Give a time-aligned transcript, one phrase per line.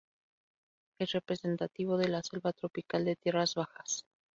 [0.99, 4.03] Es representativo de la selva tropical de tierras bajas.